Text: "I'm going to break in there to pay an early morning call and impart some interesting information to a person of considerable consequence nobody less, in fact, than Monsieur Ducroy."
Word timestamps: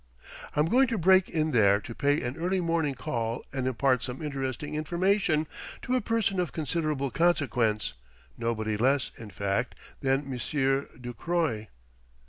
"I'm 0.55 0.65
going 0.65 0.87
to 0.87 0.97
break 0.97 1.29
in 1.29 1.51
there 1.51 1.79
to 1.81 1.93
pay 1.93 2.23
an 2.23 2.35
early 2.35 2.59
morning 2.59 2.95
call 2.95 3.45
and 3.53 3.67
impart 3.67 4.03
some 4.03 4.19
interesting 4.19 4.73
information 4.73 5.45
to 5.83 5.95
a 5.95 6.01
person 6.01 6.39
of 6.39 6.51
considerable 6.51 7.11
consequence 7.11 7.93
nobody 8.35 8.77
less, 8.77 9.11
in 9.19 9.29
fact, 9.29 9.75
than 9.99 10.27
Monsieur 10.27 10.87
Ducroy." 10.99 11.67